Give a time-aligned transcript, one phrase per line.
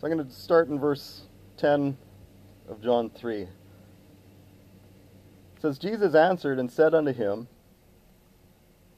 [0.00, 1.24] So I'm going to start in verse
[1.58, 1.94] 10
[2.70, 3.42] of John 3.
[3.42, 3.48] It
[5.60, 7.48] says, Jesus answered and said unto him,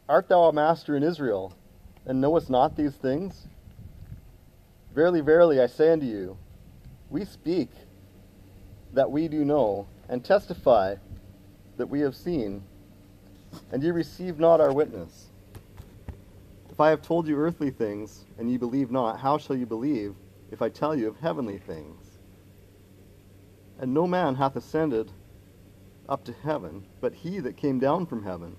[0.09, 1.55] Art thou a master in Israel,
[2.07, 3.49] and knowest not these things?
[4.95, 6.37] Verily, verily, I say unto you,
[7.11, 7.71] we speak
[8.93, 10.95] that we do know, and testify
[11.79, 12.63] that we have seen,
[13.73, 15.31] and ye receive not our witness.
[16.71, 20.15] If I have told you earthly things, and ye believe not, how shall you believe
[20.53, 22.19] if I tell you of heavenly things?
[23.81, 25.11] And no man hath ascended
[26.09, 28.57] up to heaven, but he that came down from heaven,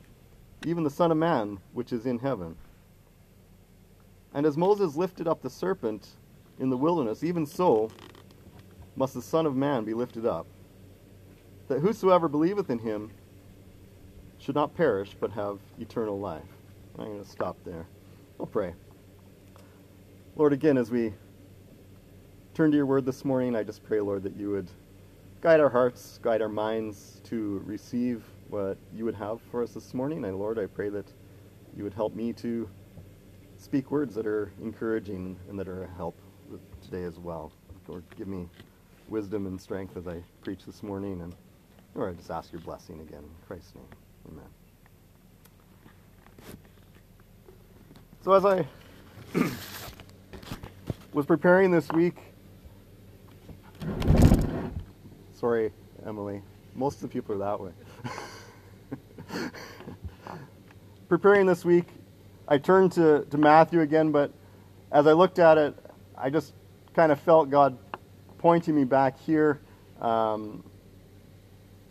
[0.66, 2.58] even the Son of Man which is in heaven.
[4.34, 6.10] And as Moses lifted up the serpent
[6.60, 7.92] in the wilderness, even so
[8.96, 10.48] must the Son of Man be lifted up,
[11.68, 13.12] that whosoever believeth in him
[14.40, 16.42] should not perish, but have eternal life.
[16.98, 17.86] I'm going to stop there.
[18.38, 18.74] We'll pray.
[20.36, 21.14] Lord, again, as we
[22.54, 24.70] turn to your word this morning, I just pray, Lord, that you would
[25.42, 29.96] guide our hearts, guide our minds to receive what you would have for us this
[29.96, 30.24] morning.
[30.26, 31.08] And Lord, I pray that
[31.76, 32.70] you would help me to
[33.58, 36.16] speak words that are encouraging and that are a help
[36.84, 37.52] today as well.
[37.88, 38.48] Lord, give me
[39.10, 41.22] wisdom and strength as I preach this morning.
[41.22, 41.36] And
[41.96, 43.24] Lord, I just ask your blessing again.
[43.24, 43.88] In Christ's name,
[44.32, 44.46] amen.
[48.24, 48.68] So as I
[51.14, 52.33] was preparing this week,
[55.44, 55.74] sorry,
[56.08, 56.42] Emily,
[56.74, 57.72] most of the people are that way.
[61.10, 61.88] preparing this week,
[62.48, 64.32] I turned to, to Matthew again, but
[64.90, 65.76] as I looked at it,
[66.18, 66.54] I just
[66.96, 67.78] kind of felt God
[68.38, 69.60] pointing me back here.
[70.00, 70.64] Um,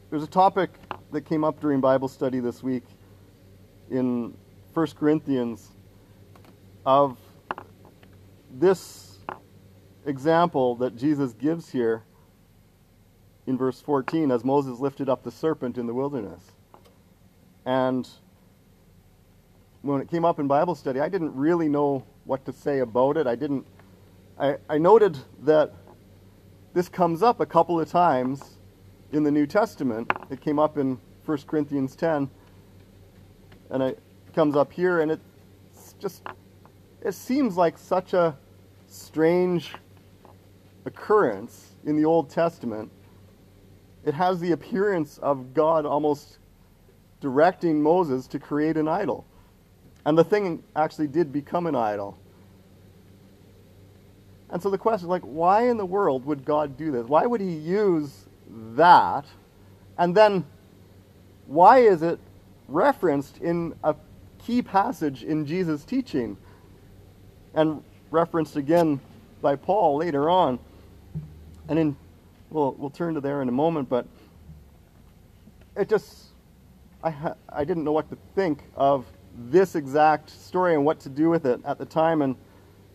[0.09, 0.71] there's a topic
[1.11, 2.85] that came up during Bible study this week
[3.91, 4.35] in
[4.73, 5.73] 1 Corinthians
[6.87, 7.19] of
[8.51, 9.19] this
[10.07, 12.03] example that Jesus gives here
[13.47, 16.43] in verse 14 as Moses lifted up the serpent in the wilderness.
[17.65, 18.09] And
[19.83, 23.17] when it came up in Bible study, I didn't really know what to say about
[23.17, 23.27] it.
[23.27, 23.67] I didn't
[24.39, 25.73] I, I noted that
[26.73, 28.59] this comes up a couple of times
[29.13, 30.11] in the New Testament.
[30.31, 32.31] It came up in 1 Corinthians 10,
[33.71, 33.99] and it
[34.35, 36.23] comes up here, and it's just,
[37.03, 38.37] it seems like such a
[38.89, 39.75] strange
[40.87, 42.91] occurrence in the Old Testament.
[44.05, 46.39] It has the appearance of God almost
[47.21, 49.25] directing Moses to create an idol.
[50.05, 52.19] And the thing actually did become an idol.
[54.51, 57.07] And so the question is like, why in the world would God do this?
[57.07, 58.27] Why would he use
[58.75, 59.25] that?
[59.97, 60.45] And then
[61.47, 62.19] why is it
[62.69, 63.95] referenced in a
[64.45, 66.37] key passage in Jesus' teaching?
[67.55, 69.01] And referenced again
[69.41, 70.59] by Paul later on.
[71.69, 71.97] And in
[72.53, 74.07] we'll we'll turn to there in a moment, but
[75.77, 76.29] it just
[77.03, 81.31] I I didn't know what to think of this exact story and what to do
[81.31, 82.37] with it at the time and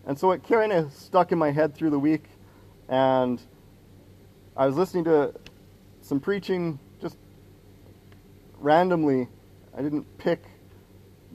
[0.08, 2.24] and so it kind of stuck in my head through the week.
[2.88, 3.38] And
[4.56, 5.34] I was listening to
[6.00, 7.18] some preaching just
[8.58, 9.28] randomly.
[9.76, 10.44] I didn't pick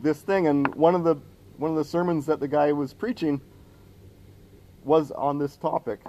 [0.02, 0.48] this thing.
[0.48, 1.18] And one of the
[1.58, 3.40] one of the sermons that the guy was preaching
[4.84, 6.00] was on this topic.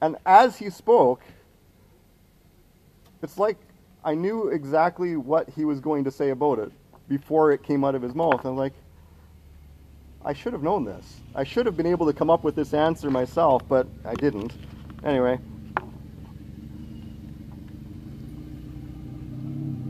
[0.00, 1.20] And as he spoke,
[3.22, 3.56] it's like
[4.04, 6.72] I knew exactly what he was going to say about it
[7.08, 8.44] before it came out of his mouth.
[8.44, 8.74] I'm like,
[10.24, 11.20] I should have known this.
[11.34, 14.52] I should have been able to come up with this answer myself, but I didn't.
[15.04, 15.38] Anyway.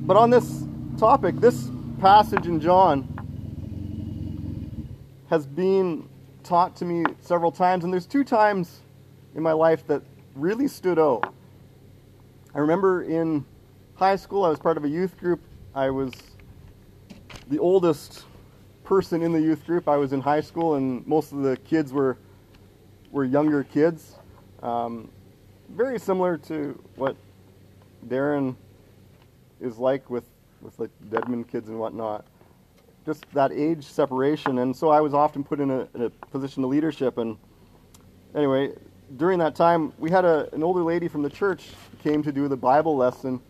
[0.07, 0.65] But on this
[0.99, 3.15] topic, this passage in John
[5.29, 6.09] has been
[6.45, 8.81] taught to me several times, and there's two times
[9.35, 10.03] in my life that
[10.35, 11.35] really stood out.
[12.59, 13.45] I remember in
[13.95, 15.41] high school, I was part of a youth group.
[15.77, 16.13] I was
[17.47, 18.25] the oldest
[18.83, 19.89] person in the youth group.
[19.89, 22.19] I was in high school, and most of the kids were
[23.13, 24.17] were younger kids.
[24.61, 25.09] Um,
[25.69, 27.15] very similar to what
[28.09, 28.57] Darren
[29.61, 30.25] is like with
[30.61, 32.27] with like Deadman kids and whatnot.
[33.07, 36.65] Just that age separation, and so I was often put in a, in a position
[36.65, 37.19] of leadership.
[37.19, 37.37] And
[38.35, 38.73] anyway,
[39.17, 41.71] during that time, we had a, an older lady from the church
[42.03, 43.41] came to do the Bible lesson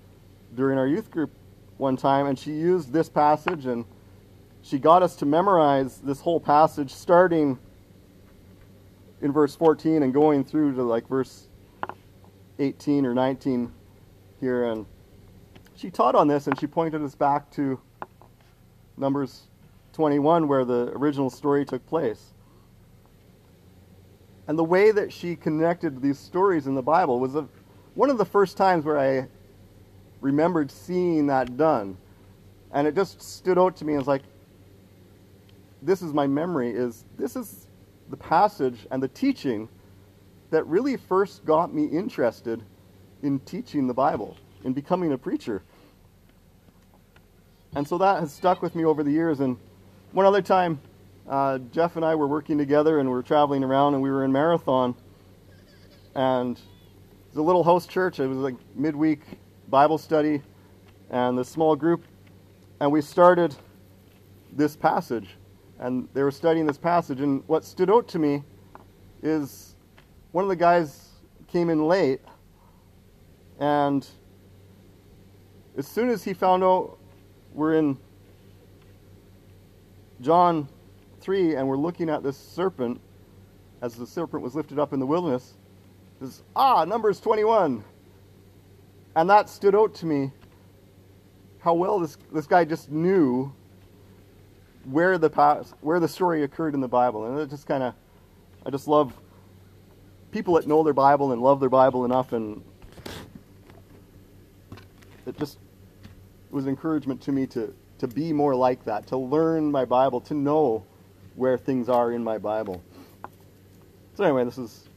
[0.55, 1.31] during our youth group
[1.77, 3.85] one time, and she used this passage and
[4.63, 7.59] she got us to memorize this whole passage starting
[9.21, 11.49] in verse 14 and going through to like verse
[12.59, 13.73] 18 or 19
[14.41, 14.65] here.
[14.65, 14.87] And
[15.77, 17.81] she taught on this and she pointed us back to
[18.97, 19.43] numbers
[19.93, 22.33] 21 where the original story took place
[24.49, 27.47] And the way that she connected these stories in the Bible was a,
[27.95, 29.29] one of the first times where I
[30.23, 31.99] remembered seeing that done.
[32.73, 34.23] And it just stood out to me as like,
[35.83, 37.67] this is my memory, is this is
[38.09, 39.69] the passage and the teaching
[40.51, 42.63] that really first got me interested
[43.23, 44.35] in teaching the Bible,
[44.65, 45.63] in becoming a preacher.
[47.75, 49.41] And so that has stuck with me over the years.
[49.41, 49.59] And
[50.13, 50.81] one other time,
[51.29, 54.25] uh, Jeff and I were working together and we were traveling around and we were
[54.25, 54.95] in Marathon.
[56.15, 58.19] And it was a little host church.
[58.19, 59.21] It was like midweek
[59.69, 60.43] Bible study
[61.11, 62.05] and the small group.
[62.81, 63.55] And we started
[64.53, 65.29] this passage.
[65.79, 67.21] And they were studying this passage.
[67.21, 68.43] And what stood out to me
[69.23, 69.77] is
[70.33, 71.11] one of the guys
[71.47, 72.21] came in late.
[73.61, 74.07] And
[75.77, 76.99] as soon as he found out
[77.53, 77.99] we're in
[80.21, 80.69] John
[81.21, 83.01] 3 and we're looking at this serpent
[83.81, 85.55] as the serpent was lifted up in the wilderness.
[86.21, 87.85] This, ah, Numbers 21.
[89.15, 90.33] And that stood out to me
[91.61, 93.53] how well this, this guy just knew
[94.85, 97.27] where the past, where the story occurred in the Bible.
[97.27, 97.95] And it just kind of,
[98.65, 99.13] I just love
[100.31, 102.33] people that know their Bible and love their Bible enough.
[102.33, 102.63] And
[105.27, 105.59] it just
[106.51, 110.35] was encouragement to me to, to be more like that, to learn my Bible, to
[110.35, 110.85] know
[111.39, 112.83] where things are in my Bible.
[114.15, 114.89] So, anyway, this is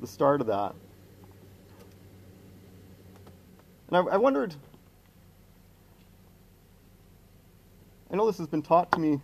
[0.00, 0.74] the start of that.
[3.86, 4.52] And I, I wondered,
[8.10, 9.20] I know this has been taught to me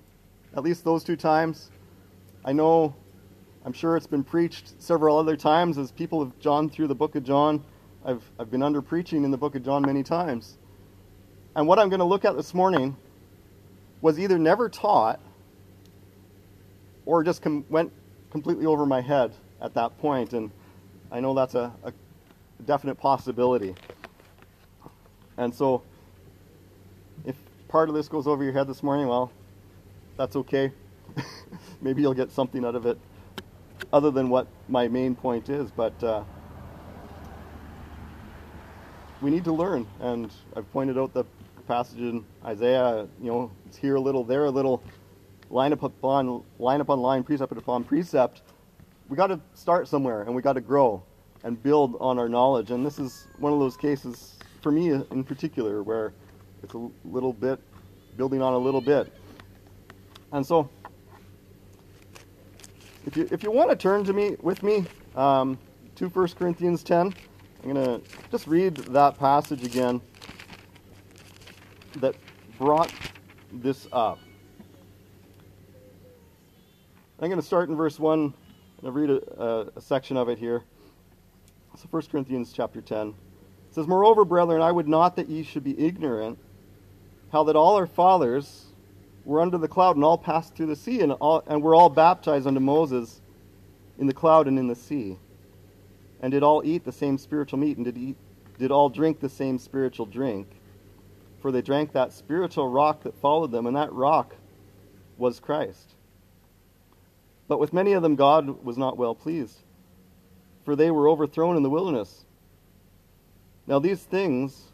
[0.57, 1.73] at least those two times.
[2.45, 2.95] I know,
[3.65, 7.17] I'm sure it's been preached several other times as people have gone through the book
[7.17, 7.65] of John.
[8.05, 10.59] I've, I've been under preaching in the book of John many times.
[11.57, 12.97] And what I'm going to look at this morning
[14.01, 15.19] was either never taught
[17.07, 17.93] or just com- went
[18.31, 20.33] completely over my head at that point.
[20.33, 20.51] And
[21.11, 21.93] I know that's a, a
[22.65, 23.75] definite possibility.
[25.37, 25.83] And so,
[27.25, 27.37] if
[27.69, 29.33] part of this goes over your head this morning, well,
[30.17, 30.73] that's okay.
[31.81, 32.99] Maybe you'll get something out of it
[33.93, 35.71] other than what my main point is.
[35.71, 36.23] But uh,
[39.21, 39.87] we need to learn.
[40.01, 41.25] And I've pointed out the
[41.67, 44.83] passage in Isaiah, you know, it's here a little, there a little
[45.53, 48.43] line up upon line upon line, precept upon precept,
[49.09, 51.03] we got to start somewhere and we got to grow
[51.45, 52.71] and build on our knowledge.
[52.71, 56.13] And this is one of those cases for me in particular where
[56.63, 57.61] it's a little bit
[58.17, 59.13] building on a little bit.
[60.33, 60.69] And so,
[63.07, 65.59] if you if you want to turn to me with me um,
[65.97, 67.15] to 1 Corinthians 10,
[67.65, 68.01] I'm going to
[68.31, 70.01] just read that passage again
[71.97, 72.15] that
[72.59, 72.93] brought
[73.53, 74.19] this up.
[77.23, 78.35] I'm going to start in verse 1 and
[78.83, 80.65] I'll read a, a, a section of it here.
[81.77, 83.11] So 1 Corinthians chapter 10.
[83.11, 83.15] It
[83.71, 86.37] says, Moreover, brethren, I would not that ye should be ignorant
[87.31, 88.65] how that all our fathers
[89.25, 91.89] were under the cloud and all passed through the sea and, all, and were all
[91.89, 93.21] baptized unto Moses
[94.01, 95.17] in the cloud and in the sea
[96.21, 98.17] and did all eat the same spiritual meat and did, eat,
[98.59, 100.49] did all drink the same spiritual drink.
[101.41, 104.35] For they drank that spiritual rock that followed them, and that rock
[105.17, 105.95] was Christ.
[107.53, 109.59] But with many of them God was not well pleased,
[110.65, 112.25] for they were overthrown in the wilderness.
[113.67, 114.73] Now these things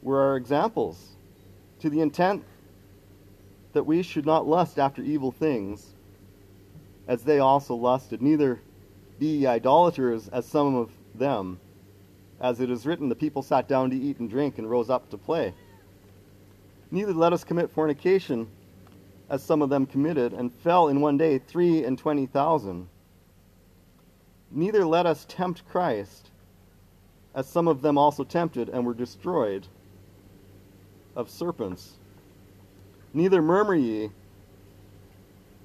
[0.00, 1.16] were our examples,
[1.80, 2.44] to the intent
[3.72, 5.92] that we should not lust after evil things,
[7.08, 8.60] as they also lusted, neither
[9.18, 11.58] be idolaters as some of them.
[12.40, 15.10] As it is written, the people sat down to eat and drink and rose up
[15.10, 15.52] to play.
[16.92, 18.46] Neither let us commit fornication
[19.30, 22.88] as some of them committed, and fell in one day three and twenty thousand.
[24.50, 26.30] Neither let us tempt Christ,
[27.34, 29.68] as some of them also tempted and were destroyed
[31.14, 31.92] of serpents.
[33.14, 34.10] Neither murmur ye,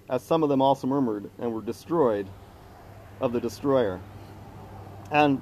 [0.08, 2.28] as some of them also murmured and were destroyed
[3.20, 4.00] of the destroyer.
[5.12, 5.42] And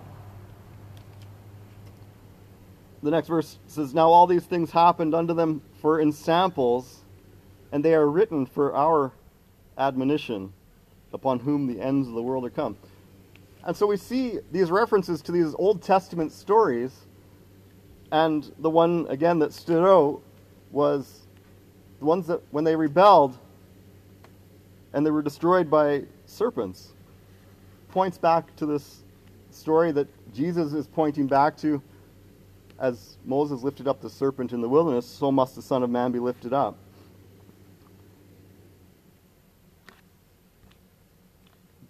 [3.02, 7.03] the next verse says, Now all these things happened unto them for ensamples
[7.74, 9.12] and they are written for our
[9.80, 10.54] admonition,
[11.12, 12.78] upon whom the ends of the world are come.
[13.66, 16.94] And so we see these references to these Old Testament stories,
[18.12, 20.22] and the one, again, that stood out
[20.72, 21.22] was
[21.98, 23.40] the ones that, when they rebelled
[24.94, 26.92] and they were destroyed by serpents,
[27.90, 29.02] points back to this
[29.50, 31.82] story that Jesus is pointing back to.
[32.78, 36.12] As Moses lifted up the serpent in the wilderness, so must the Son of Man
[36.12, 36.78] be lifted up.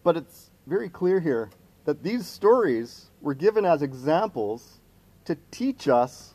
[0.03, 1.49] But it's very clear here
[1.85, 4.79] that these stories were given as examples
[5.25, 6.33] to teach us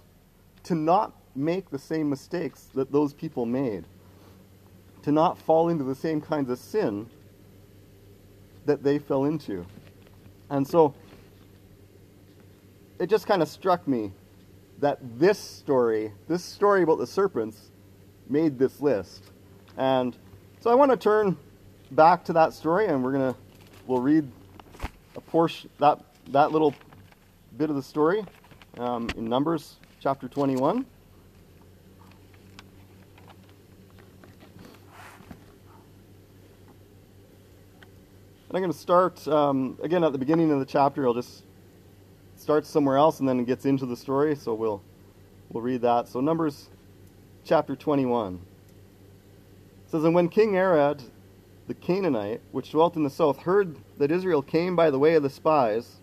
[0.64, 3.84] to not make the same mistakes that those people made,
[5.02, 7.08] to not fall into the same kinds of sin
[8.66, 9.64] that they fell into.
[10.50, 10.94] And so
[12.98, 14.12] it just kind of struck me
[14.80, 17.70] that this story, this story about the serpents,
[18.28, 19.25] made this list.
[19.76, 20.16] And
[20.60, 21.37] so I want to turn
[21.90, 23.40] back to that story and we're going to
[23.88, 24.30] we'll read
[25.16, 26.75] a portion that that little
[27.57, 28.23] bit of the story
[28.76, 30.76] um, in Numbers chapter 21.
[30.76, 30.87] And
[38.50, 41.07] I'm going to start um, again at the beginning of the chapter.
[41.07, 41.45] I'll just
[42.37, 44.37] start somewhere else and then it gets into the story.
[44.37, 44.83] So we'll
[45.49, 46.09] we'll read that.
[46.09, 46.68] So Numbers
[47.42, 51.02] chapter 21 it says, and when King Arad,
[51.68, 55.22] the Canaanite, which dwelt in the south, heard that Israel came by the way of
[55.22, 55.96] the spies,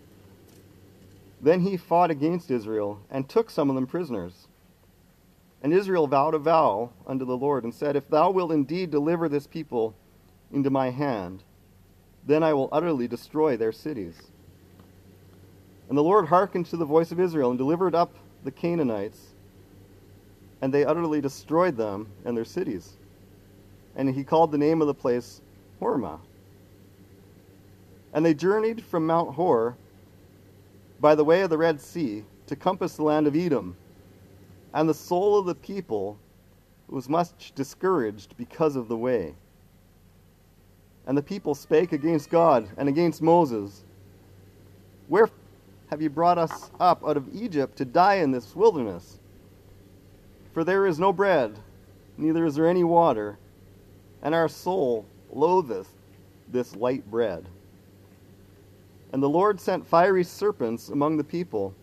[1.40, 4.46] then he fought against Israel and took some of them prisoners.
[5.62, 9.28] And Israel vowed a vow unto the Lord and said, If thou wilt indeed deliver
[9.28, 9.94] this people
[10.52, 11.42] into my hand,
[12.24, 14.14] then I will utterly destroy their cities.
[15.88, 19.34] And the Lord hearkened to the voice of Israel and delivered up the Canaanites,
[20.62, 22.96] and they utterly destroyed them and their cities.
[23.96, 25.40] And he called the name of the place
[25.80, 26.20] Hormah.
[28.12, 29.76] And they journeyed from Mount Hor
[31.00, 33.76] by the way of the Red Sea to compass the land of Edom.
[34.72, 36.18] And the soul of the people
[36.88, 39.34] was much discouraged because of the way.
[41.06, 43.84] And the people spake against God and against Moses.
[45.08, 45.28] Where
[45.90, 49.20] have you brought us up out of Egypt to die in this wilderness?
[50.52, 51.58] For there is no bread,
[52.16, 53.38] neither is there any water,
[54.22, 55.88] and our soul loatheth
[56.48, 57.46] this light bread.
[59.12, 61.74] And the Lord sent fiery serpents among the people,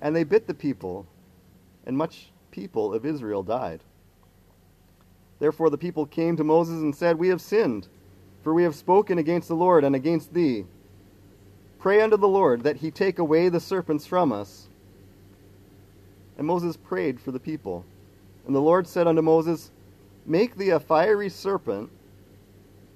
[0.00, 1.06] and they bit the people,
[1.86, 3.80] and much people of Israel died.
[5.38, 7.88] Therefore the people came to Moses and said, We have sinned,
[8.42, 10.66] for we have spoken against the Lord and against thee.
[11.80, 14.68] Pray unto the Lord that he take away the serpents from us.
[16.38, 17.84] And Moses prayed for the people.
[18.46, 19.72] And the Lord said unto Moses,
[20.24, 21.90] Make thee a fiery serpent,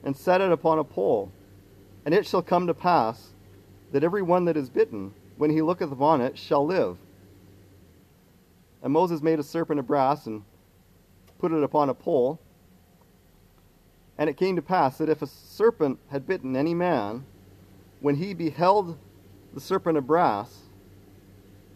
[0.07, 1.33] and set it upon a pole.
[2.05, 3.33] And it shall come to pass
[3.91, 6.97] that every one that is bitten, when he looketh upon it, shall live.
[8.83, 10.45] And Moses made a serpent of brass and
[11.41, 12.39] put it upon a pole.
[14.17, 17.27] And it came to pass that if a serpent had bitten any man,
[17.99, 18.97] when he beheld
[19.55, 20.63] the serpent of brass,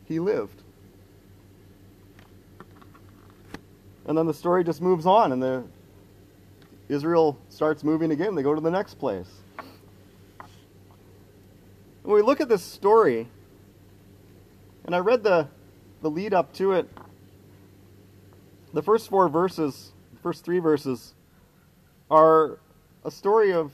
[0.05, 0.63] he lived.
[4.07, 5.65] And then the story just moves on, and the
[6.91, 8.35] Israel starts moving again.
[8.35, 9.29] They go to the next place.
[12.03, 13.29] When we look at this story,
[14.85, 15.47] and I read the,
[16.03, 16.89] the lead up to it,
[18.75, 21.15] the first four verses, the first three verses,
[22.11, 22.59] are
[23.05, 23.73] a story of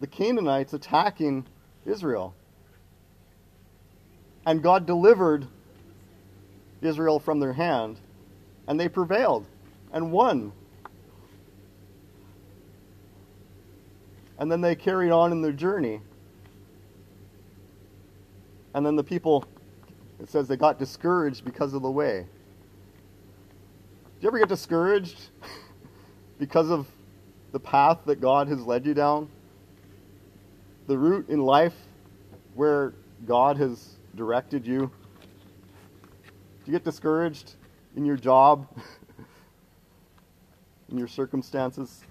[0.00, 1.44] the Canaanites attacking
[1.84, 2.34] Israel.
[4.46, 5.46] And God delivered
[6.80, 7.98] Israel from their hand,
[8.66, 9.44] and they prevailed
[9.92, 10.52] and won.
[14.38, 16.00] And then they carried on in their journey.
[18.74, 19.44] And then the people,
[20.20, 22.26] it says they got discouraged because of the way.
[24.20, 25.28] Do you ever get discouraged
[26.38, 26.86] because of
[27.52, 29.28] the path that God has led you down?
[30.86, 31.74] The route in life
[32.54, 32.94] where
[33.26, 34.90] God has directed you?
[36.64, 37.54] Do you get discouraged
[37.96, 38.68] in your job?
[40.90, 42.02] in your circumstances?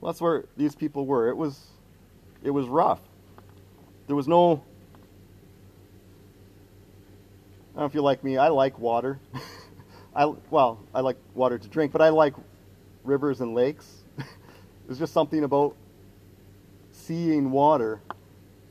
[0.00, 1.28] Well, that's where these people were.
[1.28, 1.66] It was,
[2.42, 3.00] it was rough.
[4.06, 4.62] There was no.
[7.74, 8.36] I don't know if you like me.
[8.38, 9.18] I like water.
[10.14, 12.34] I well, I like water to drink, but I like
[13.04, 14.02] rivers and lakes.
[14.86, 15.74] There's just something about
[16.92, 18.00] seeing water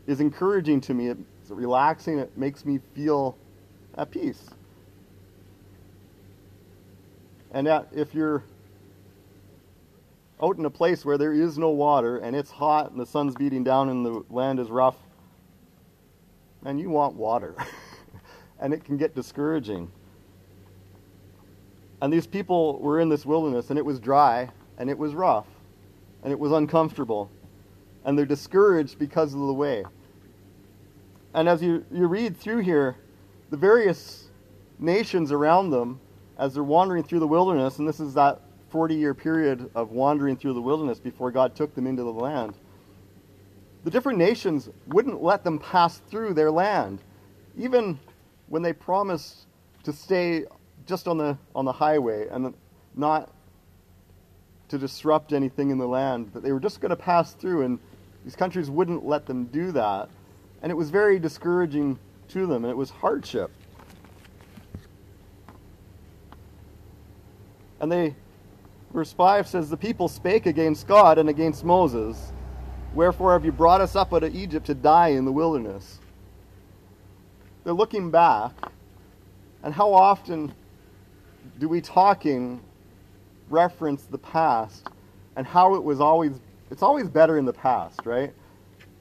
[0.08, 1.10] is encouraging to me.
[1.10, 2.20] It's relaxing.
[2.20, 3.38] It makes me feel
[3.98, 4.50] at peace.
[7.52, 8.44] And that, if you're
[10.42, 13.36] out in a place where there is no water and it's hot and the sun's
[13.36, 14.98] beating down and the land is rough,
[16.66, 17.56] and you want water.
[18.60, 19.92] and it can get discouraging.
[22.02, 25.48] And these people were in this wilderness and it was dry and it was rough
[26.24, 27.30] and it was uncomfortable.
[28.04, 29.84] And they're discouraged because of the way.
[31.34, 32.96] And as you, you read through here,
[33.50, 34.30] the various
[34.80, 36.00] nations around them,
[36.38, 38.42] as they're wandering through the wilderness, and this is that
[38.76, 42.56] 40 year period of wandering through the wilderness before God took them into the land.
[43.86, 47.00] the different nations wouldn't let them pass through their land.
[47.58, 47.98] Even
[48.48, 49.46] when they promised
[49.84, 50.44] to stay
[50.86, 52.54] just on the, on the highway and
[52.98, 53.32] not
[54.68, 57.80] to disrupt anything in the land, that they were just going to pass through, and
[58.26, 60.10] these countries wouldn't let them do that.
[60.62, 63.52] And it was very discouraging to them, and it was hardship.
[67.80, 68.16] And they,
[68.94, 72.32] verse 5 says, The people spake against God and against Moses.
[72.94, 76.00] Wherefore have you brought us up out of Egypt to die in the wilderness?
[77.64, 78.52] They're looking back,
[79.64, 80.54] and how often
[81.60, 82.62] do we talking
[83.50, 84.88] reference the past
[85.36, 86.40] and how it was always
[86.72, 88.34] it's always better in the past, right?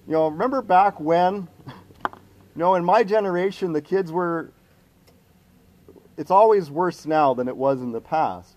[0.07, 4.53] You know, remember back when you know, in my generation the kids were
[6.17, 8.54] it's always worse now than it was in the past.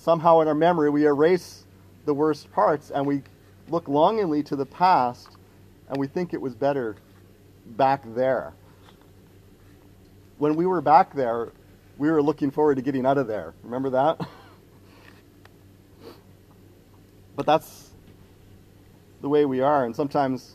[0.00, 1.64] Somehow in our memory we erase
[2.06, 3.22] the worst parts and we
[3.68, 5.36] look longingly to the past
[5.90, 6.96] and we think it was better
[7.66, 8.54] back there.
[10.38, 11.52] When we were back there,
[11.98, 13.52] we were looking forward to getting out of there.
[13.62, 14.18] Remember that?
[17.36, 17.90] but that's
[19.20, 20.54] the way we are, and sometimes,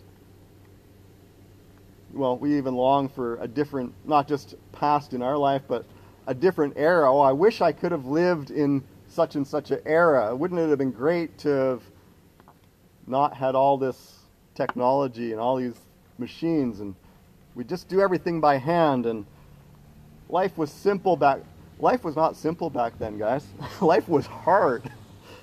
[2.11, 5.85] well, we even long for a different, not just past in our life, but
[6.25, 7.13] a different era.
[7.13, 8.83] Oh, I wish I could have lived in
[9.15, 10.35] such and such an era.
[10.35, 11.81] Wouldn't it have been great to have
[13.07, 14.19] not had all this
[14.53, 15.79] technology and all these
[16.17, 16.81] machines?
[16.81, 16.95] And
[17.55, 19.25] we just do everything by hand and
[20.27, 21.39] life was simple back
[21.79, 23.45] life was not simple back then guys.
[23.81, 24.89] Life was hard.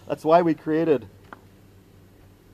[0.09, 1.07] That's why we created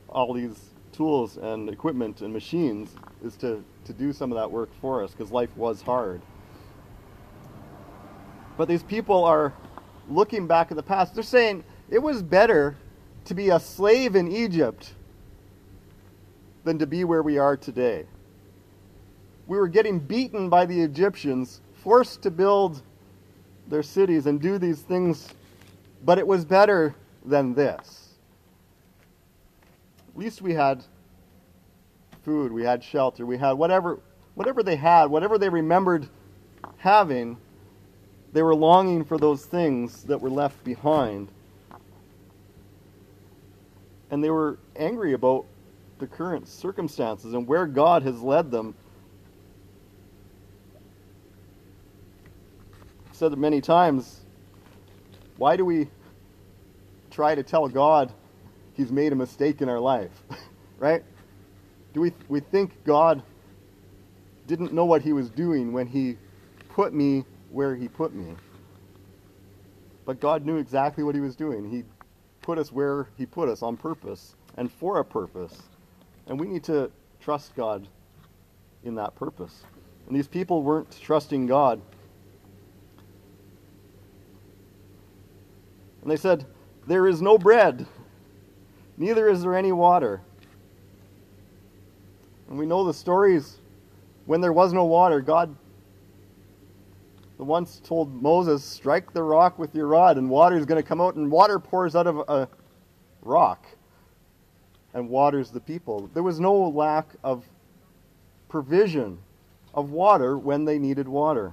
[0.08, 2.90] all these tools and equipment and machines
[3.22, 6.20] is to, to do some of that work for us because life was hard.
[8.56, 9.52] But these people are
[10.08, 12.76] looking back at the past they're saying it was better
[13.24, 14.94] to be a slave in egypt
[16.68, 18.04] than to be where we are today.
[19.46, 22.82] We were getting beaten by the Egyptians, forced to build
[23.68, 25.28] their cities and do these things,
[26.04, 26.94] but it was better
[27.24, 28.10] than this.
[30.10, 30.84] At least we had
[32.22, 34.00] food, we had shelter, we had whatever
[34.34, 36.06] whatever they had, whatever they remembered
[36.76, 37.38] having,
[38.32, 41.28] they were longing for those things that were left behind.
[44.10, 45.46] And they were angry about
[45.98, 48.74] the current circumstances and where God has led them.
[53.08, 54.20] I've said it many times.
[55.36, 55.88] Why do we
[57.10, 58.12] try to tell God
[58.74, 60.10] He's made a mistake in our life?
[60.78, 61.02] right?
[61.92, 63.22] Do we, we think God
[64.46, 66.16] didn't know what He was doing when He
[66.68, 68.34] put me where He put me?
[70.04, 71.68] But God knew exactly what He was doing.
[71.70, 71.84] He
[72.40, 75.62] put us where He put us on purpose and for a purpose.
[76.26, 77.86] And we need to trust God
[78.84, 79.62] in that purpose.
[80.06, 81.80] And these people weren't trusting God.
[86.02, 86.46] And they said,
[86.86, 87.86] There is no bread,
[88.96, 90.22] neither is there any water.
[92.48, 93.58] And we know the stories
[94.24, 95.54] when there was no water, God
[97.38, 100.86] the once told Moses, Strike the rock with your rod, and water is going to
[100.86, 102.48] come out, and water pours out of a
[103.22, 103.64] rock
[104.92, 106.10] and waters the people.
[106.12, 107.44] There was no lack of
[108.48, 109.18] provision
[109.72, 111.52] of water when they needed water.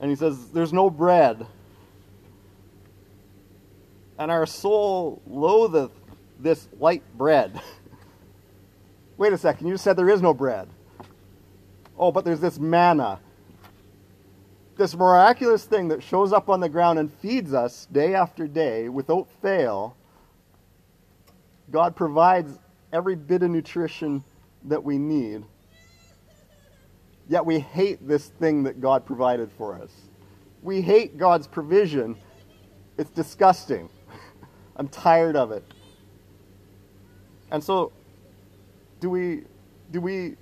[0.00, 1.46] And he says, There's no bread.
[4.18, 5.92] And our soul loatheth
[6.38, 7.58] this light bread.
[9.16, 10.68] Wait a second, you said there is no bread.
[12.00, 13.20] Oh, but there's this manna
[14.80, 18.88] this miraculous thing that shows up on the ground and feeds us day after day
[18.88, 19.94] without fail,
[21.70, 22.58] God provides
[22.90, 24.24] every bit of nutrition
[24.64, 25.44] that we need.
[27.28, 29.90] Yet we hate this thing that God provided for us.
[30.62, 32.16] We hate God's provision.
[32.96, 33.90] It's disgusting.
[34.76, 35.62] I'm tired of it.
[37.50, 37.92] And so
[38.98, 39.42] do we
[39.90, 40.36] do we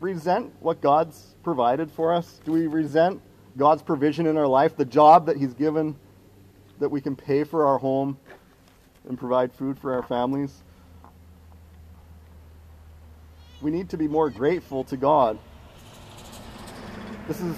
[0.00, 2.40] resent what God's provided for us?
[2.44, 3.20] Do we resent
[3.56, 5.96] God's provision in our life, the job that He's given
[6.78, 8.16] that we can pay for our home
[9.08, 10.62] and provide food for our families.
[13.60, 15.38] We need to be more grateful to God.
[17.26, 17.56] This is,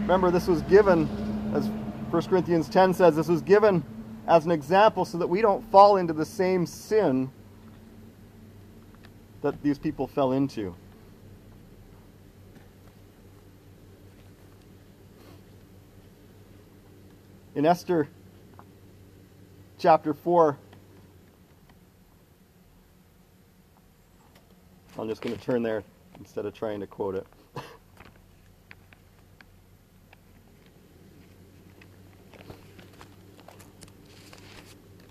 [0.00, 1.06] remember, this was given,
[1.54, 1.68] as
[2.10, 3.84] 1 Corinthians 10 says, this was given
[4.26, 7.30] as an example so that we don't fall into the same sin
[9.42, 10.74] that these people fell into.
[17.56, 18.08] In Esther
[19.78, 20.58] chapter 4,
[24.98, 25.82] I'm just going to turn there
[26.18, 27.26] instead of trying to quote it.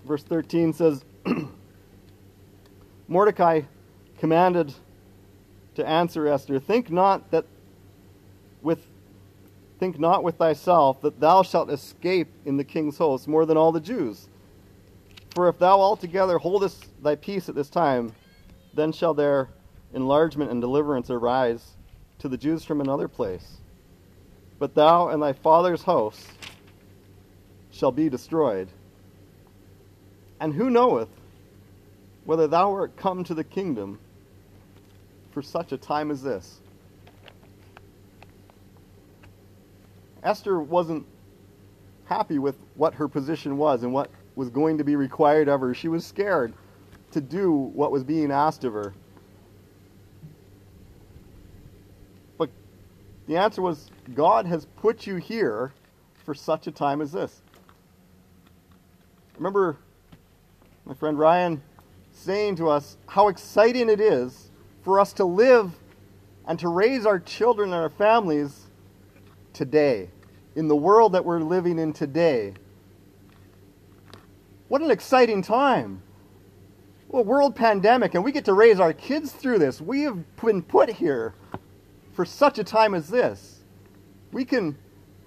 [0.06, 1.04] Verse 13 says
[3.08, 3.62] Mordecai
[4.20, 4.72] commanded
[5.74, 7.44] to answer Esther, Think not that
[8.62, 8.86] with
[9.78, 13.72] think not with thyself that thou shalt escape in the king's host more than all
[13.72, 14.28] the Jews.
[15.34, 18.12] For if thou altogether holdest thy peace at this time,
[18.74, 19.48] then shall their
[19.92, 21.72] enlargement and deliverance arise
[22.18, 23.58] to the Jews from another place.
[24.58, 26.26] But thou and thy father's house
[27.70, 28.68] shall be destroyed.
[30.40, 31.10] And who knoweth
[32.24, 33.98] whether thou art come to the kingdom
[35.30, 36.60] for such a time as this?
[40.26, 41.06] Esther wasn't
[42.06, 45.72] happy with what her position was and what was going to be required of her.
[45.72, 46.52] She was scared
[47.12, 48.92] to do what was being asked of her.
[52.36, 52.50] But
[53.28, 55.72] the answer was God has put you here
[56.24, 57.40] for such a time as this.
[59.36, 59.76] Remember
[60.84, 61.62] my friend Ryan
[62.10, 64.50] saying to us how exciting it is
[64.82, 65.72] for us to live
[66.48, 68.66] and to raise our children and our families
[69.52, 70.10] today,
[70.56, 72.54] in the world that we're living in today.
[74.68, 76.02] What an exciting time!
[77.08, 79.80] Well, world pandemic, and we get to raise our kids through this.
[79.80, 81.34] We have been put here
[82.14, 83.60] for such a time as this.
[84.32, 84.76] We can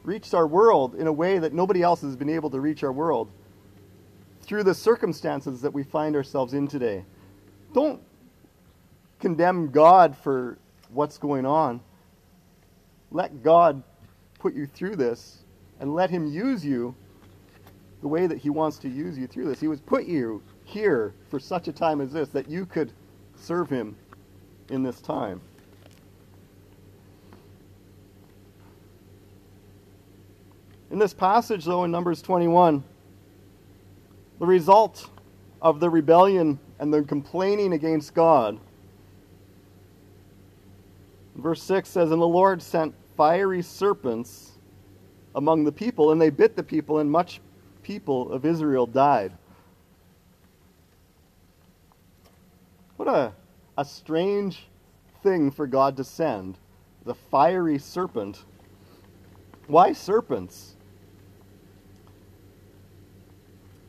[0.04, 2.92] reach our world in a way that nobody else has been able to reach our
[2.92, 3.32] world
[4.42, 7.06] through the circumstances that we find ourselves in today.
[7.74, 8.02] Don't
[9.20, 10.58] condemn God for
[10.92, 11.82] what's going on.
[13.12, 13.84] Let God
[14.40, 15.44] put you through this
[15.80, 16.96] and let Him use you
[18.02, 19.60] the way that He wants to use you through this.
[19.60, 22.92] He was put you here for such a time as this that you could
[23.36, 23.96] serve Him
[24.70, 25.42] in this time.
[30.92, 32.84] In this passage, though, in Numbers 21,
[34.40, 35.10] the result
[35.62, 38.60] of the rebellion and the complaining against God.
[41.36, 44.52] Verse 6 says, And the Lord sent fiery serpents
[45.36, 47.42] among the people, and they bit the people, and much
[47.84, 49.34] people of Israel died.
[52.96, 53.34] What a,
[53.78, 54.70] a strange
[55.22, 56.58] thing for God to send
[57.04, 58.46] the fiery serpent.
[59.68, 60.78] Why serpents?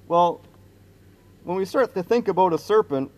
[0.09, 0.41] Well,
[1.45, 3.13] when we start to think about a serpent,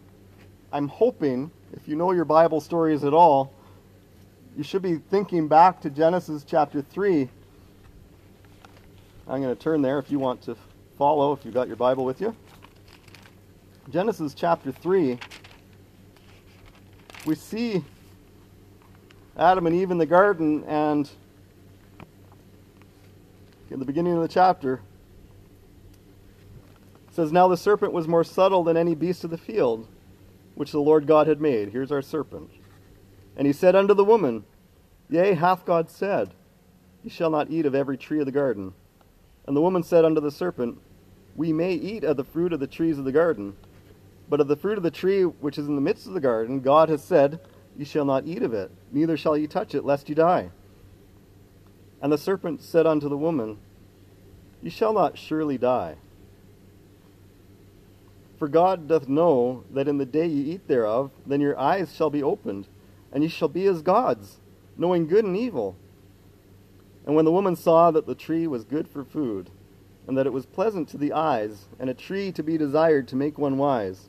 [0.75, 3.55] I'm hoping, if you know your Bible stories at all,
[4.57, 7.29] you should be thinking back to Genesis chapter 3.
[9.27, 10.57] I'm going to turn there if you want to
[10.99, 12.37] follow, if you've got your Bible with you.
[13.89, 15.19] Genesis chapter 3,
[17.25, 17.83] we see
[19.37, 21.09] Adam and Eve in the garden, and
[23.71, 24.83] in the beginning of the chapter,
[27.11, 29.89] says, Now the serpent was more subtle than any beast of the field,
[30.57, 31.71] which the Lord God had made.
[31.71, 32.51] Here's our serpent.
[33.37, 34.45] And he said unto the woman,
[35.09, 36.31] Yea, hath God said,
[37.03, 38.75] Ye shall not eat of every tree of the garden.
[39.47, 40.79] And the woman said unto the serpent,
[41.35, 43.57] We may eat of the fruit of the trees of the garden,
[44.29, 46.61] but of the fruit of the tree which is in the midst of the garden,
[46.61, 47.41] God has said,
[47.77, 50.51] Ye shall not eat of it, neither shall ye touch it, lest ye die.
[52.01, 53.59] And the serpent said unto the woman,
[54.63, 55.97] Ye shall not surely die.
[58.39, 62.11] For God doth know that in the day ye eat thereof, then your eyes shall
[62.11, 62.67] be opened,
[63.13, 64.39] and ye shall be as gods,
[64.77, 65.77] knowing good and evil.
[67.07, 69.51] And when the woman saw that the tree was good for food,
[70.07, 73.17] and that it was pleasant to the eyes, and a tree to be desired to
[73.17, 74.09] make one wise,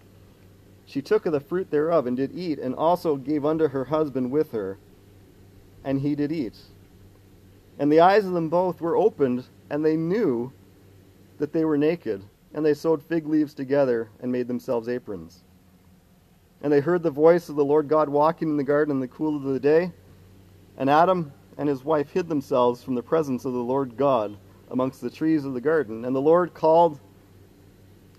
[0.86, 4.32] she took of the fruit thereof, and did eat, and also gave unto her husband
[4.32, 4.78] with her,
[5.84, 6.58] and he did eat.
[7.80, 10.52] And the eyes of them both were opened, and they knew
[11.40, 15.44] that they were naked and they sewed fig leaves together and made themselves aprons.
[16.64, 19.08] And they heard the voice of the Lord God walking in the garden in the
[19.08, 19.92] cool of the day.
[20.78, 24.38] And Adam and his wife hid themselves from the presence of the Lord God
[24.72, 26.06] amongst the trees of the garden.
[26.06, 27.00] And the Lord called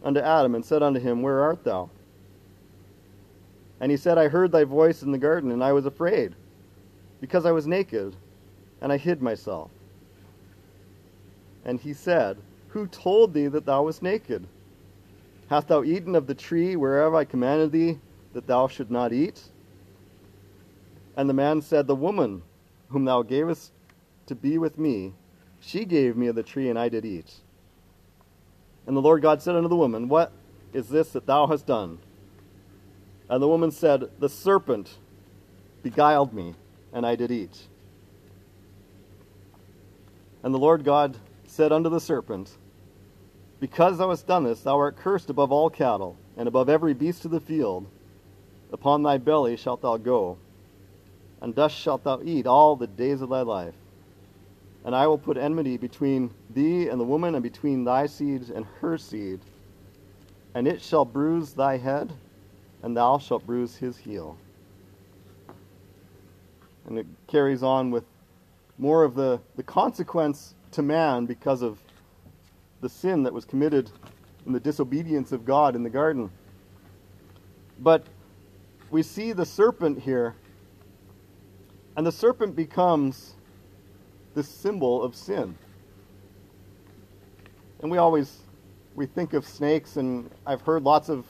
[0.03, 1.91] unto Adam and said unto him, Where art thou?
[3.81, 6.35] And he said, I heard thy voice in the garden, and I was afraid,
[7.21, 8.15] because I was naked,
[8.81, 9.71] and I hid myself.
[11.65, 12.37] And he said,
[12.75, 14.45] who told thee that thou wast naked?
[15.49, 18.01] Hast thou eaten of the tree whereof I commanded thee
[18.35, 19.41] that thou should not eat?
[21.17, 22.43] And the man said, The woman
[22.89, 23.73] whom thou gavest
[24.27, 25.15] to be with me,
[25.61, 27.33] she gave me of the tree, and I did eat.
[28.87, 30.33] And the Lord God said unto the woman, What
[30.73, 31.99] is this that thou hast done?
[33.29, 34.99] And the woman said, The serpent
[35.83, 36.55] beguiled me,
[36.93, 37.69] and I did eat.
[40.43, 41.17] And the Lord God
[41.47, 42.51] said unto the serpent,
[43.61, 47.25] Because thou hast done this, thou art cursed above all cattle, and above every beast
[47.25, 47.87] of the field.
[48.75, 50.37] Upon thy belly shalt thou go,
[51.41, 53.77] and dust shalt thou eat all the days of thy life.
[54.85, 58.67] And I will put enmity between thee and the woman, and between thy seed and
[58.81, 59.39] her seed.
[60.57, 62.13] And it shall bruise thy head,
[62.83, 64.37] and thou shalt bruise his heel.
[66.87, 68.05] And it carries on with
[68.77, 71.79] more of the, the consequence to man because of
[72.81, 73.89] the sin that was committed
[74.47, 76.29] in the disobedience of God in the garden.
[77.79, 78.05] But
[78.95, 80.37] we see the serpent here,
[81.97, 83.35] and the serpent becomes
[84.37, 85.59] this symbol of sin.
[87.83, 88.39] And we always
[88.95, 91.27] we think of snakes, and I've heard lots of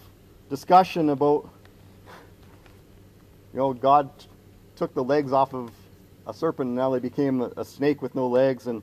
[0.51, 1.49] discussion about,
[3.55, 4.11] you know, God
[4.77, 5.71] took the legs off of
[6.27, 8.67] a serpent and now they became a snake with no legs.
[8.67, 8.83] And,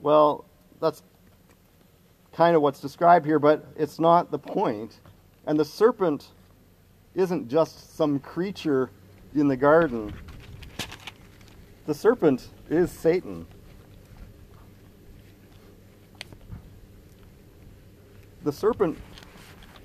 [0.00, 0.46] well,
[0.80, 1.02] that's
[2.32, 5.00] kind of what's described here, but it's not the point.
[5.44, 6.28] And the serpent
[7.16, 8.90] isn't just some creature
[9.34, 10.12] in the garden,
[11.86, 13.46] the serpent is Satan.
[18.44, 18.98] The serpent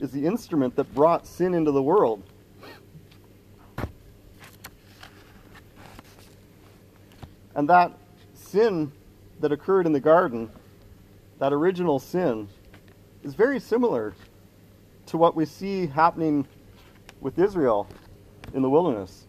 [0.01, 2.21] is the instrument that brought sin into the world.
[7.55, 7.93] And that
[8.33, 8.91] sin
[9.39, 10.49] that occurred in the garden,
[11.39, 12.49] that original sin,
[13.23, 14.13] is very similar
[15.07, 16.45] to what we see happening
[17.21, 17.87] with Israel
[18.53, 19.27] in the wilderness.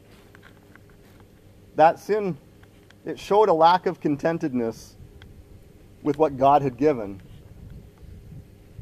[1.77, 2.37] That sin,
[3.05, 4.97] it showed a lack of contentedness
[6.03, 7.21] with what God had given.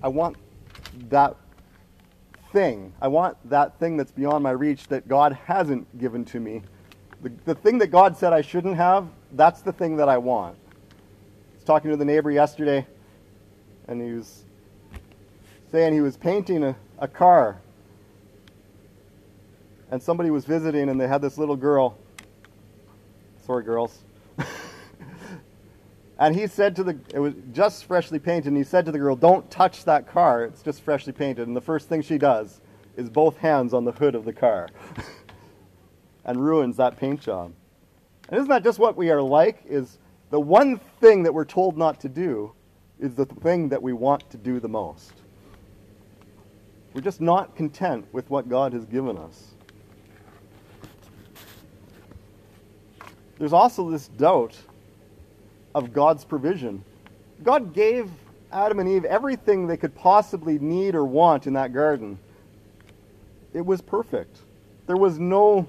[0.02, 0.36] I want
[1.10, 1.36] that
[2.52, 2.92] thing.
[3.00, 6.62] I want that thing that's beyond my reach that God hasn't given to me.
[7.22, 10.56] The, the thing that God said I shouldn't have, that's the thing that I want.
[10.56, 12.86] I was talking to the neighbor yesterday,
[13.86, 14.44] and he was
[15.70, 17.60] saying he was painting a, a car.
[19.90, 21.98] And somebody was visiting, and they had this little girl.
[23.44, 23.98] Sorry, girls.
[26.18, 28.98] and he said to the, it was just freshly painted, and he said to the
[28.98, 31.48] girl, Don't touch that car, it's just freshly painted.
[31.48, 32.60] And the first thing she does
[32.96, 34.68] is both hands on the hood of the car
[36.24, 37.52] and ruins that paint job.
[38.28, 39.62] And isn't that just what we are like?
[39.68, 39.98] Is
[40.30, 42.52] the one thing that we're told not to do
[43.00, 45.12] is the thing that we want to do the most.
[46.94, 49.54] We're just not content with what God has given us.
[53.40, 54.54] There's also this doubt
[55.74, 56.84] of God's provision.
[57.42, 58.10] God gave
[58.52, 62.18] Adam and Eve everything they could possibly need or want in that garden.
[63.54, 64.40] It was perfect.
[64.86, 65.66] There was no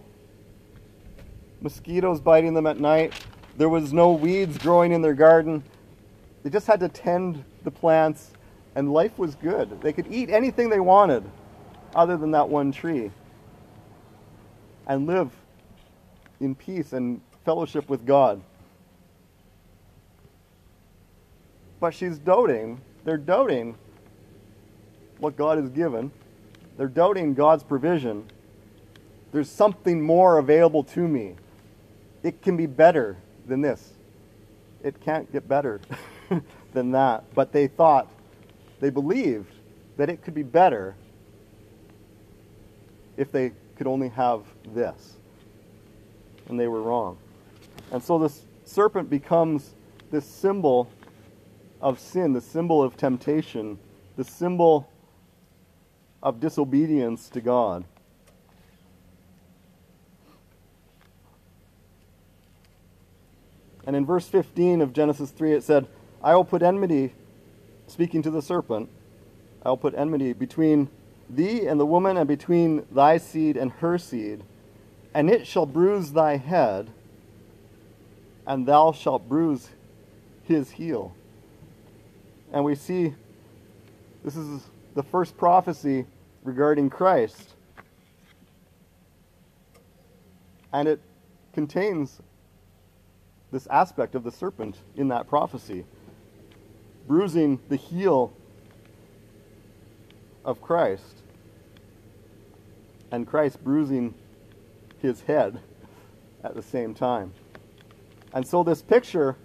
[1.62, 3.14] mosquitoes biting them at night.
[3.56, 5.64] There was no weeds growing in their garden.
[6.44, 8.32] They just had to tend the plants,
[8.76, 9.80] and life was good.
[9.80, 11.24] They could eat anything they wanted
[11.96, 13.12] other than that one tree
[14.88, 15.32] and live
[16.42, 18.42] in peace and fellowship with God.
[21.80, 22.82] But she's doting.
[23.04, 23.76] They're doting
[25.18, 26.12] what God has given.
[26.78, 28.26] They're doubting God's provision.
[29.32, 31.36] There's something more available to me
[32.24, 33.94] it can be better than this.
[34.84, 35.82] It can't get better
[36.74, 37.24] than that.
[37.34, 38.08] But they thought,
[38.80, 39.52] they believed
[39.98, 40.96] that it could be better
[43.18, 45.18] if they could only have this.
[46.48, 47.18] And they were wrong.
[47.92, 49.76] And so this serpent becomes
[50.10, 50.90] this symbol
[51.82, 53.78] of sin, the symbol of temptation,
[54.16, 54.90] the symbol
[56.24, 57.84] of disobedience to God.
[63.86, 65.88] And in verse 15 of Genesis 3, it said,
[66.24, 67.14] I will put enmity,
[67.88, 68.90] speaking to the serpent,
[69.66, 70.90] I will put enmity between
[71.30, 74.44] thee and the woman, and between thy seed and her seed,
[75.14, 76.90] and it shall bruise thy head,
[78.46, 79.70] and thou shalt bruise
[80.44, 81.14] his heel.
[82.52, 83.14] And we see
[84.24, 84.62] this is
[84.94, 86.06] the first prophecy
[86.44, 87.56] regarding Christ.
[90.74, 91.02] And it
[91.54, 92.22] contains
[93.52, 95.86] this aspect of the serpent in that prophecy,
[97.08, 98.34] bruising the heel
[100.46, 101.22] of Christ,
[103.12, 104.14] and Christ bruising
[105.02, 105.60] his head
[106.44, 107.34] at the same time.
[108.34, 109.36] And so, this picture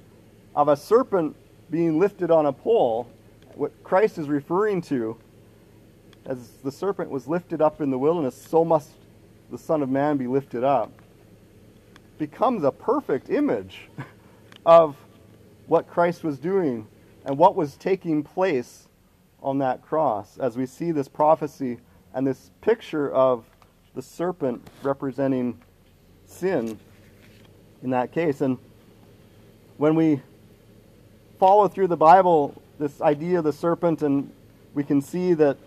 [0.55, 1.37] of a serpent
[1.70, 3.09] being lifted on a pole,
[3.55, 5.16] what Christ is referring to,
[6.25, 8.90] as the serpent was lifted up in the wilderness, so must
[9.51, 10.90] the Son of Man be lifted up.
[12.18, 13.88] becomes a perfect image
[14.66, 14.96] of
[15.66, 16.87] what Christ was doing
[17.25, 18.88] and what was taking place
[19.42, 21.79] on that cross as we see this prophecy
[22.14, 23.44] and this picture of
[23.94, 25.61] the serpent representing
[26.25, 26.79] sin
[27.83, 28.40] in that case.
[28.40, 28.59] And
[29.79, 30.21] when we
[31.39, 34.31] follow through the Bible, this idea of the serpent, and
[34.75, 35.59] we can see that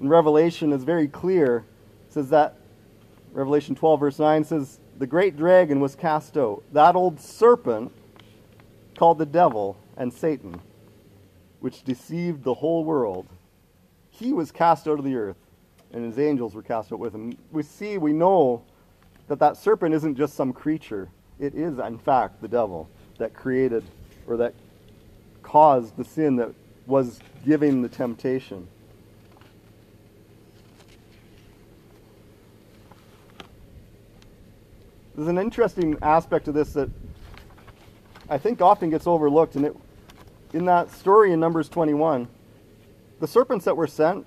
[0.00, 1.64] in Revelation is very clear.
[2.08, 2.56] It says that
[3.32, 7.92] Revelation 12, verse 9 says, The great dragon was cast out, that old serpent
[8.96, 10.60] called the devil and Satan,
[11.60, 13.26] which deceived the whole world.
[14.10, 15.38] He was cast out of the earth,
[15.92, 17.32] and his angels were cast out with him.
[17.52, 18.62] We see, we know
[19.28, 21.08] that that serpent isn't just some creature.
[21.38, 23.84] It is, in fact, the devil that created
[24.26, 24.54] or that
[25.42, 26.50] caused the sin that
[26.86, 28.66] was giving the temptation.
[35.14, 36.88] There's an interesting aspect of this that
[38.28, 39.76] I think often gets overlooked, and it,
[40.52, 42.26] in that story in Numbers 21,
[43.18, 44.26] the serpents that were sent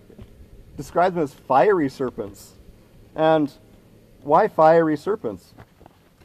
[0.78, 2.54] describes them as fiery serpents.
[3.16, 3.52] And
[4.22, 5.54] why fiery serpents?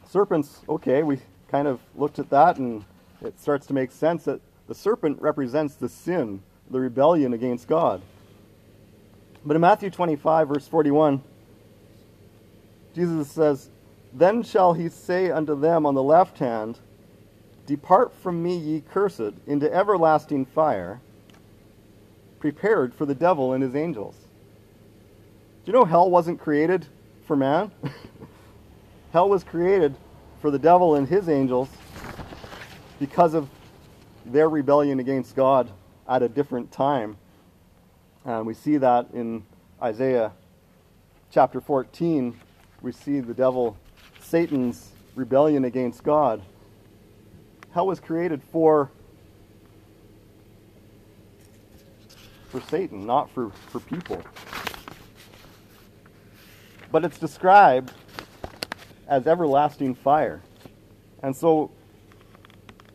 [0.07, 2.85] Serpents, okay, we kind of looked at that, and
[3.21, 8.01] it starts to make sense that the serpent represents the sin, the rebellion against God.
[9.43, 11.21] But in Matthew 25, verse 41,
[12.93, 13.69] Jesus says,
[14.13, 16.79] Then shall he say unto them on the left hand,
[17.65, 20.99] Depart from me, ye cursed, into everlasting fire,
[22.39, 24.15] prepared for the devil and his angels.
[25.65, 26.87] Do you know hell wasn't created
[27.27, 27.71] for man?
[29.13, 29.95] hell was created
[30.39, 31.69] for the devil and his angels
[32.99, 33.49] because of
[34.25, 35.69] their rebellion against God
[36.07, 37.17] at a different time.
[38.25, 39.45] And we see that in
[39.81, 40.31] Isaiah
[41.31, 42.37] chapter 14.
[42.81, 43.77] We see the devil,
[44.19, 46.41] Satan's rebellion against God.
[47.71, 48.91] Hell was created for
[52.49, 54.23] for Satan, not for, for people.
[56.91, 57.93] But it's described
[59.09, 60.39] as everlasting fire.
[61.23, 61.71] And so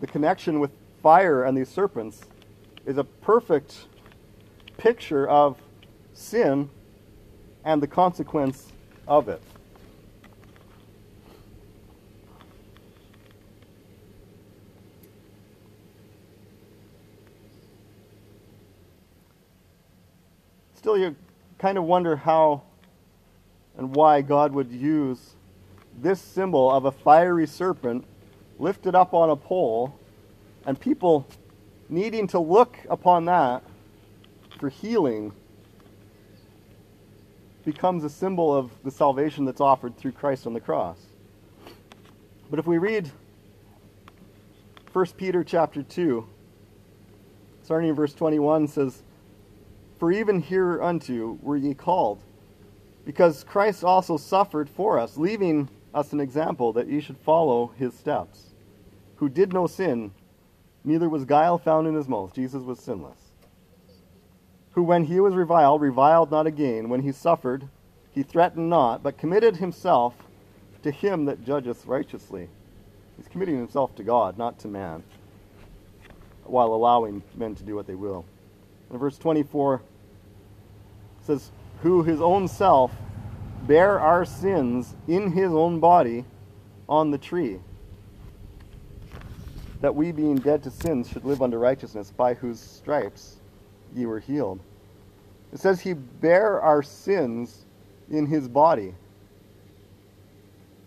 [0.01, 0.71] the connection with
[1.03, 2.23] fire and these serpents
[2.87, 3.87] is a perfect
[4.79, 5.59] picture of
[6.13, 6.71] sin
[7.65, 8.71] and the consequence
[9.09, 9.43] of it.
[20.77, 21.17] Still, you
[21.59, 22.63] kind of wonder how
[23.77, 25.35] and why God would use
[26.01, 28.05] this symbol of a fiery serpent
[28.59, 29.99] lifted up on a pole
[30.67, 31.27] and people
[31.89, 33.63] needing to look upon that
[34.59, 35.33] for healing
[37.65, 40.99] becomes a symbol of the salvation that's offered through Christ on the cross.
[42.51, 43.11] But if we read
[44.93, 46.27] 1 Peter chapter 2,
[47.63, 49.03] starting in verse 21, says,
[49.99, 52.23] For even hereunto were ye called,
[53.05, 57.95] because Christ also suffered for us, leaving us an example that ye should follow his
[57.95, 58.51] steps,
[59.17, 60.13] who did no sin,
[60.85, 62.35] neither was guile found in his mouth.
[62.35, 63.19] Jesus was sinless.
[64.73, 66.89] Who, when he was reviled, reviled not again.
[66.89, 67.69] When he suffered,
[68.11, 70.15] he threatened not, but committed himself
[70.83, 72.49] to him that judgeth righteously.
[73.17, 75.05] He's committing himself to God, not to man,
[76.43, 78.25] while allowing men to do what they will.
[78.91, 79.81] In verse 24,
[81.23, 81.51] says,
[81.83, 82.93] Who his own self
[83.67, 86.25] bare our sins in his own body
[86.89, 87.61] on the tree
[89.81, 93.37] that we, being dead to sins, should live unto righteousness, by whose stripes
[93.95, 94.59] ye were healed.
[95.53, 97.67] It says he bare our sins
[98.11, 98.95] in his body.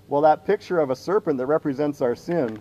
[0.07, 2.59] Well, that picture of a serpent that represents our sin,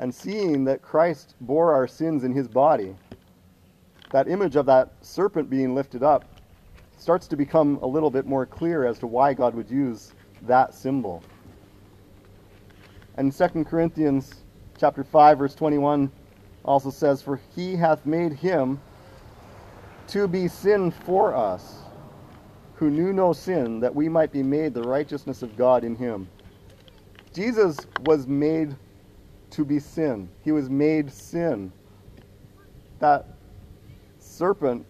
[0.00, 2.96] and seeing that Christ bore our sins in his body,
[4.10, 6.24] that image of that serpent being lifted up
[6.96, 10.74] starts to become a little bit more clear as to why God would use that
[10.74, 11.22] symbol.
[13.16, 14.34] And 2 Corinthians
[14.78, 16.10] chapter 5 verse 21
[16.64, 18.80] also says for he hath made him
[20.08, 21.78] to be sin for us
[22.74, 26.28] who knew no sin that we might be made the righteousness of God in him.
[27.32, 28.74] Jesus was made
[29.50, 30.28] to be sin.
[30.42, 31.72] He was made sin.
[32.98, 33.26] That
[34.18, 34.86] serpent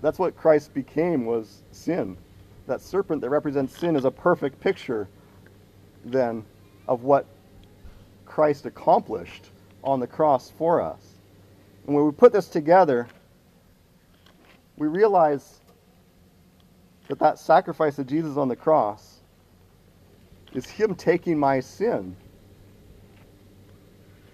[0.00, 2.16] that's what Christ became was sin
[2.70, 5.08] that serpent that represents sin is a perfect picture
[6.04, 6.44] then
[6.86, 7.26] of what
[8.24, 9.50] Christ accomplished
[9.82, 11.16] on the cross for us.
[11.84, 13.08] And when we put this together,
[14.76, 15.58] we realize
[17.08, 19.18] that that sacrifice of Jesus on the cross
[20.54, 22.14] is Him taking my sin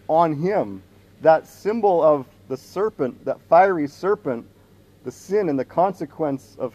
[0.08, 0.82] on Him.
[1.22, 4.46] That symbol of the serpent, that fiery serpent,
[5.06, 6.74] the sin and the consequence of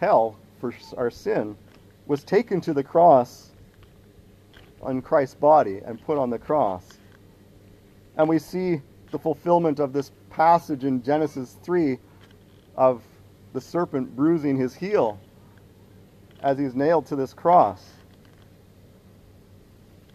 [0.00, 1.54] hell for our sin,
[2.06, 3.50] was taken to the cross
[4.80, 6.88] on Christ's body and put on the cross.
[8.16, 8.80] And we see
[9.10, 11.98] the fulfillment of this passage in Genesis 3
[12.76, 13.02] of
[13.52, 15.20] the serpent bruising his heel
[16.40, 17.84] as he's nailed to this cross.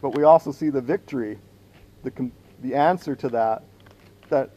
[0.01, 1.37] But we also see the victory,
[2.01, 2.31] the,
[2.63, 3.61] the answer to that,
[4.29, 4.49] that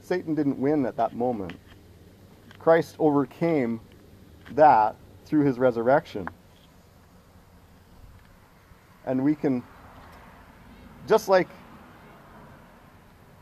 [0.00, 1.52] Satan didn't win at that moment.
[2.60, 3.80] Christ overcame
[4.52, 4.94] that
[5.24, 6.28] through his resurrection.
[9.06, 9.62] And we can,
[11.08, 11.48] just like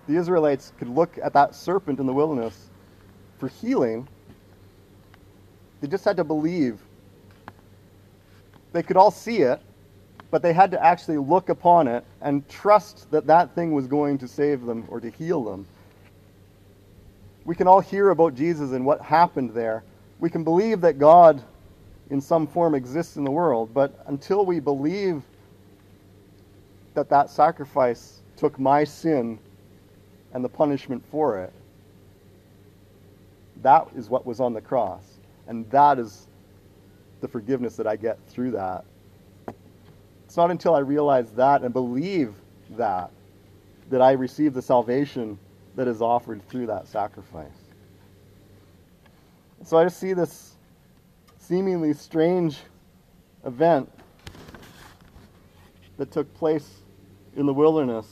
[0.06, 2.70] the Israelites could look at that serpent in the wilderness
[3.38, 4.08] for healing,
[5.80, 6.80] they just had to believe.
[8.72, 9.60] They could all see it,
[10.30, 14.18] but they had to actually look upon it and trust that that thing was going
[14.18, 15.66] to save them or to heal them.
[17.48, 19.82] We can all hear about Jesus and what happened there.
[20.20, 21.42] We can believe that God,
[22.10, 25.22] in some form, exists in the world, but until we believe
[26.92, 29.38] that that sacrifice took my sin
[30.34, 31.50] and the punishment for it,
[33.62, 35.16] that is what was on the cross.
[35.46, 36.26] And that is
[37.22, 38.84] the forgiveness that I get through that.
[40.26, 42.34] It's not until I realize that and believe
[42.76, 43.10] that
[43.88, 45.38] that I receive the salvation
[45.78, 47.46] that is offered through that sacrifice.
[49.64, 50.56] So I just see this
[51.38, 52.58] seemingly strange
[53.46, 53.88] event
[55.96, 56.68] that took place
[57.36, 58.06] in the wilderness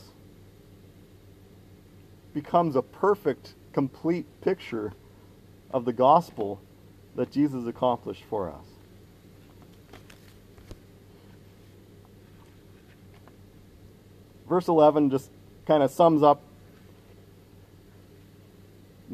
[2.35, 4.93] becomes a perfect, complete picture
[5.73, 6.61] of the gospel
[7.17, 8.65] that Jesus accomplished for us.
[14.49, 15.33] Verse 11 just
[15.67, 16.41] kind of sums up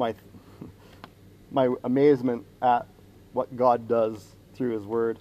[0.03, 0.15] my,
[1.49, 2.85] my amazement at
[3.31, 5.19] what God does through his word.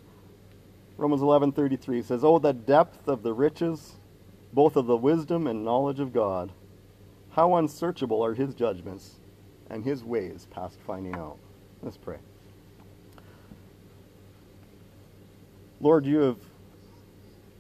[0.97, 3.97] Romans 11:33 says, "Oh the depth of the riches
[4.53, 6.51] both of the wisdom and knowledge of God.
[7.31, 9.21] How unsearchable are his judgments
[9.71, 11.39] and his ways past finding out."
[11.81, 12.19] Let's pray.
[15.81, 16.39] Lord, you have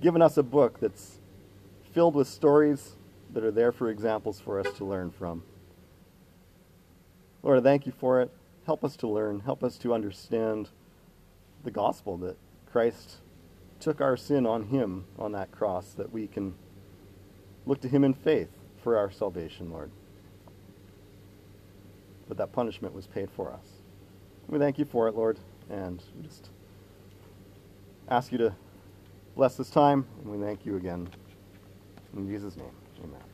[0.00, 1.20] given us a book that's
[1.92, 2.96] filled with stories
[3.32, 5.42] that are there for examples for us to learn from.
[7.42, 8.30] Lord, I thank you for it.
[8.66, 9.40] Help us to learn.
[9.40, 10.68] Help us to understand
[11.64, 12.36] the gospel that
[12.70, 13.16] Christ
[13.80, 16.54] took our sin on him on that cross, that we can
[17.66, 18.50] look to him in faith
[18.82, 19.90] for our salvation, Lord.
[22.28, 23.66] But that punishment was paid for us.
[24.48, 25.38] We thank you for it, Lord,
[25.68, 26.50] and we just
[28.08, 28.54] ask you to
[29.34, 31.08] bless this time, and we thank you again.
[32.16, 32.70] In Jesus' name,
[33.02, 33.31] amen.